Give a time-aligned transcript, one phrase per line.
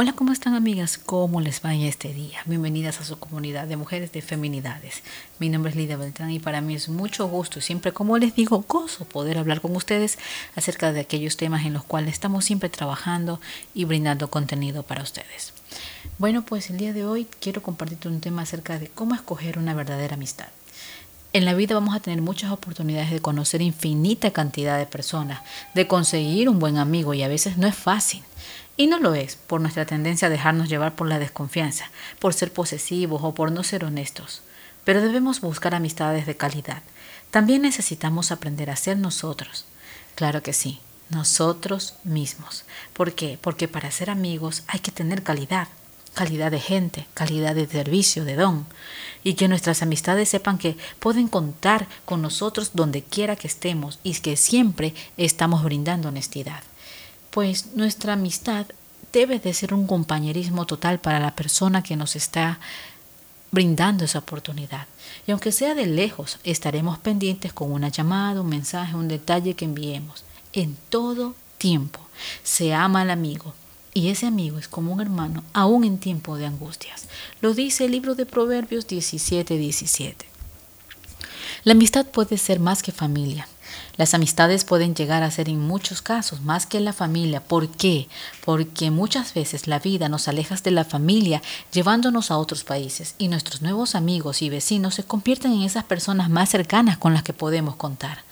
[0.00, 0.96] Hola, ¿cómo están amigas?
[0.96, 2.38] ¿Cómo les va en este día?
[2.44, 5.02] Bienvenidas a su comunidad de mujeres de feminidades.
[5.40, 8.64] Mi nombre es Lidia Beltrán y para mí es mucho gusto siempre, como les digo,
[8.68, 10.16] gozo poder hablar con ustedes
[10.54, 13.40] acerca de aquellos temas en los cuales estamos siempre trabajando
[13.74, 15.52] y brindando contenido para ustedes.
[16.18, 19.74] Bueno, pues el día de hoy quiero compartirte un tema acerca de cómo escoger una
[19.74, 20.46] verdadera amistad.
[21.34, 25.42] En la vida vamos a tener muchas oportunidades de conocer infinita cantidad de personas,
[25.74, 28.22] de conseguir un buen amigo y a veces no es fácil.
[28.78, 32.52] Y no lo es por nuestra tendencia a dejarnos llevar por la desconfianza, por ser
[32.52, 34.40] posesivos o por no ser honestos.
[34.84, 36.82] Pero debemos buscar amistades de calidad.
[37.30, 39.66] También necesitamos aprender a ser nosotros.
[40.14, 42.64] Claro que sí, nosotros mismos.
[42.94, 43.38] ¿Por qué?
[43.38, 45.68] Porque para ser amigos hay que tener calidad.
[46.14, 48.66] Calidad de gente, calidad de servicio, de don.
[49.24, 54.14] Y que nuestras amistades sepan que pueden contar con nosotros donde quiera que estemos y
[54.14, 56.62] que siempre estamos brindando honestidad
[57.30, 58.66] pues nuestra amistad
[59.12, 62.58] debe de ser un compañerismo total para la persona que nos está
[63.50, 64.86] brindando esa oportunidad.
[65.26, 69.64] Y aunque sea de lejos, estaremos pendientes con una llamada, un mensaje, un detalle que
[69.64, 70.24] enviemos.
[70.52, 72.00] En todo tiempo
[72.42, 73.54] se ama al amigo.
[73.94, 77.08] Y ese amigo es como un hermano, aún en tiempo de angustias.
[77.40, 80.26] Lo dice el libro de Proverbios 17, 17.
[81.64, 83.48] La amistad puede ser más que familia.
[83.96, 87.42] Las amistades pueden llegar a ser en muchos casos más que la familia.
[87.42, 88.08] ¿Por qué?
[88.44, 93.28] Porque muchas veces la vida nos aleja de la familia llevándonos a otros países y
[93.28, 97.32] nuestros nuevos amigos y vecinos se convierten en esas personas más cercanas con las que
[97.32, 98.22] podemos contar.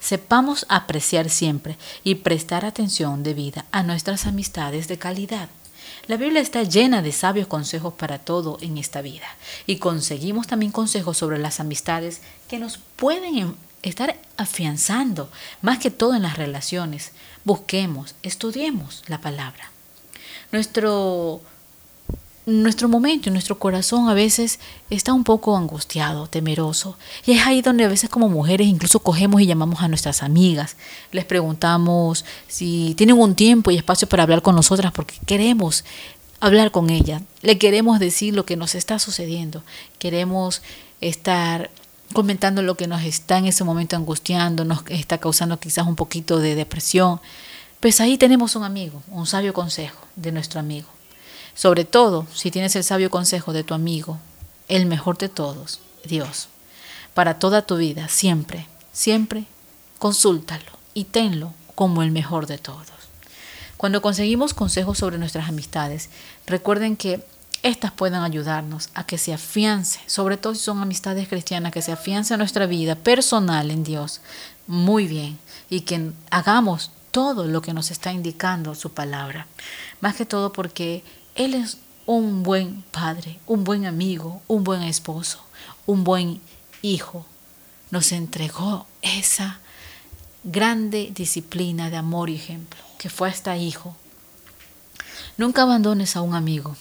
[0.00, 5.48] Sepamos apreciar siempre y prestar atención debida a nuestras amistades de calidad.
[6.06, 9.26] La Biblia está llena de sabios consejos para todo en esta vida
[9.66, 15.30] y conseguimos también consejos sobre las amistades que nos pueden estar afianzando
[15.62, 17.12] más que todo en las relaciones.
[17.44, 19.70] Busquemos, estudiemos la palabra.
[20.52, 21.40] Nuestro
[22.46, 26.96] nuestro momento, nuestro corazón a veces está un poco angustiado, temeroso.
[27.26, 30.76] Y es ahí donde a veces como mujeres incluso cogemos y llamamos a nuestras amigas.
[31.10, 35.84] Les preguntamos si tienen un tiempo y espacio para hablar con nosotras porque queremos
[36.38, 37.20] hablar con ella.
[37.42, 39.64] Le queremos decir lo que nos está sucediendo.
[39.98, 40.62] Queremos
[41.00, 41.70] estar
[42.12, 46.38] comentando lo que nos está en ese momento angustiando, nos está causando quizás un poquito
[46.38, 47.20] de depresión.
[47.80, 50.95] Pues ahí tenemos un amigo, un sabio consejo de nuestro amigo.
[51.56, 54.18] Sobre todo si tienes el sabio consejo de tu amigo,
[54.68, 56.48] el mejor de todos, Dios.
[57.14, 59.46] Para toda tu vida, siempre, siempre,
[59.98, 62.86] consúltalo y tenlo como el mejor de todos.
[63.78, 66.10] Cuando conseguimos consejos sobre nuestras amistades,
[66.46, 67.24] recuerden que
[67.62, 71.92] estas pueden ayudarnos a que se afiance, sobre todo si son amistades cristianas, que se
[71.92, 74.20] afiance nuestra vida personal en Dios
[74.66, 75.38] muy bien
[75.70, 79.46] y que hagamos todo lo que nos está indicando su palabra.
[80.00, 81.02] Más que todo porque
[81.36, 85.40] él es un buen padre, un buen amigo, un buen esposo,
[85.84, 86.40] un buen
[86.82, 87.26] hijo.
[87.90, 89.60] Nos entregó esa
[90.44, 93.96] grande disciplina de amor y ejemplo, que fue hasta hijo.
[95.36, 96.76] Nunca abandones a un amigo,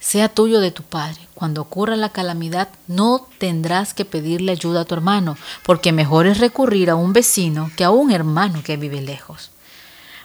[0.00, 1.20] sea tuyo de tu padre.
[1.34, 6.38] Cuando ocurra la calamidad, no tendrás que pedirle ayuda a tu hermano, porque mejor es
[6.38, 9.50] recurrir a un vecino que a un hermano que vive lejos.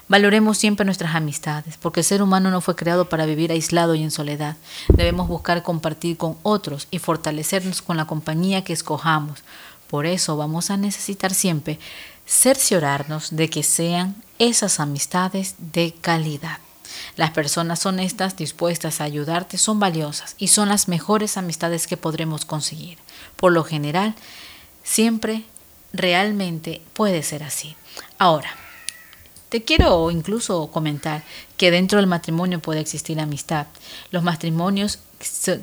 [0.08, 4.04] Valoremos siempre nuestras amistades, porque el ser humano no fue creado para vivir aislado y
[4.04, 4.56] en soledad.
[4.88, 9.42] Debemos buscar compartir con otros y fortalecernos con la compañía que escojamos.
[9.88, 11.80] Por eso vamos a necesitar siempre
[12.24, 16.58] cerciorarnos de que sean esas amistades de calidad.
[17.16, 22.44] Las personas honestas, dispuestas a ayudarte, son valiosas y son las mejores amistades que podremos
[22.44, 22.98] conseguir.
[23.34, 24.14] Por lo general,
[24.84, 25.44] siempre
[25.92, 27.74] realmente puede ser así.
[28.18, 28.54] Ahora,
[29.48, 31.22] te quiero incluso comentar
[31.56, 33.66] que dentro del matrimonio puede existir amistad.
[34.10, 34.98] Los matrimonios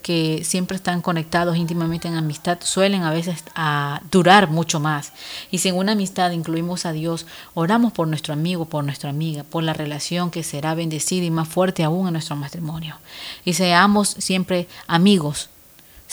[0.01, 5.13] que siempre están conectados íntimamente en amistad suelen a veces a durar mucho más.
[5.51, 9.43] Y si en una amistad incluimos a Dios, oramos por nuestro amigo, por nuestra amiga,
[9.43, 12.97] por la relación que será bendecida y más fuerte aún en nuestro matrimonio.
[13.45, 15.49] Y seamos siempre amigos,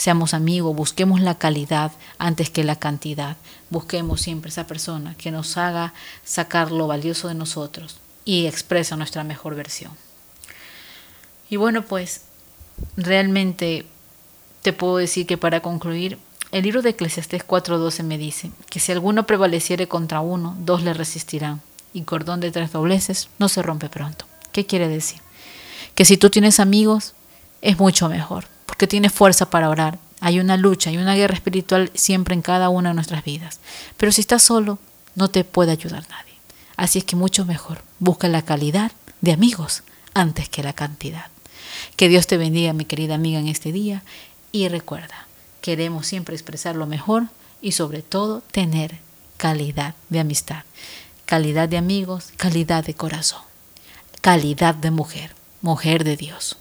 [0.01, 3.37] Seamos amigos, busquemos la calidad antes que la cantidad.
[3.69, 5.93] Busquemos siempre esa persona que nos haga
[6.23, 9.91] sacar lo valioso de nosotros y expresa nuestra mejor versión.
[11.51, 12.21] Y bueno, pues
[12.97, 13.85] realmente
[14.63, 16.17] te puedo decir que para concluir,
[16.51, 20.95] el libro de Eclesiastés 4:12 me dice que si alguno prevaleciere contra uno, dos le
[20.95, 21.61] resistirán,
[21.93, 24.25] y cordón de tres dobleces no se rompe pronto.
[24.51, 25.19] ¿Qué quiere decir?
[25.93, 27.13] Que si tú tienes amigos,
[27.61, 28.45] es mucho mejor
[28.81, 29.99] que tiene fuerza para orar.
[30.21, 33.59] Hay una lucha, hay una guerra espiritual siempre en cada una de nuestras vidas.
[33.95, 34.79] Pero si estás solo,
[35.13, 36.33] no te puede ayudar nadie.
[36.77, 38.91] Así es que mucho mejor, busca la calidad
[39.21, 39.83] de amigos
[40.15, 41.27] antes que la cantidad.
[41.95, 44.01] Que Dios te bendiga, mi querida amiga, en este día.
[44.51, 45.27] Y recuerda,
[45.61, 47.25] queremos siempre expresar lo mejor
[47.61, 48.97] y sobre todo tener
[49.37, 50.63] calidad de amistad,
[51.27, 53.43] calidad de amigos, calidad de corazón,
[54.21, 56.57] calidad de mujer, mujer de Dios.